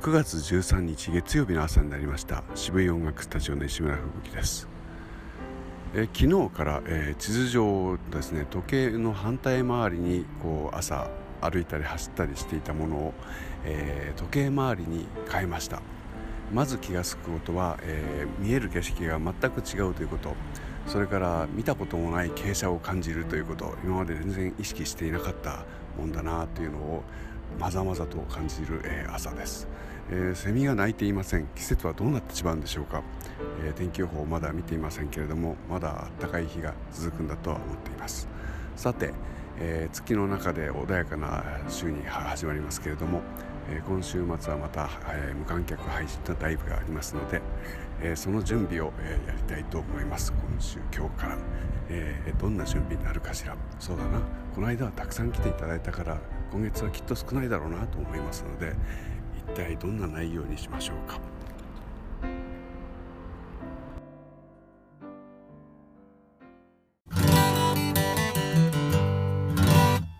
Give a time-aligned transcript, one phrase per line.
[0.00, 2.42] 9月13日月曜日の朝になりました。
[2.54, 4.66] 渋い音楽スタジオの石村吹雪です。
[5.94, 11.10] え昨日から、えー、地図上ですね時計の反対回りにこう朝
[11.42, 13.14] 歩いたり走ったりしていたものを、
[13.66, 15.82] えー、時計回りに変えました。
[16.50, 20.34] まず気が付くことは、えー、見える景色が全く違うということ。
[20.86, 23.76] それから見たこともない傾斜を感じるということ。
[23.84, 25.66] 今まで全然意識していなかった
[25.98, 27.04] もんだなというのを
[27.58, 29.68] まざまざと感じる、え、朝です、
[30.10, 31.46] えー、セミが鳴いていません。
[31.54, 33.02] 季節はどうなってしまうんでしょうか、
[33.64, 38.28] えー、天気予報まだ見ていませんけれどもまだ暖かい日が続くんだとは思っています。
[38.76, 39.12] さて、
[39.58, 43.20] え月の中で穏やかな週に始まりますけれども
[43.68, 47.40] え今週末はまた、え無観客配信のライブがありますので、
[48.02, 50.32] えその準備を、えやりたいと思います。
[50.32, 51.36] 今週今日から、
[51.88, 53.56] えどんな準備になるかしら。
[53.78, 54.20] そうだな。
[54.54, 56.18] この間はたくさん来ていただいたから
[56.50, 58.74] 今月はきっと少ないだろうなと思いますので
[59.48, 61.18] 一体どんな内容にしましょうか。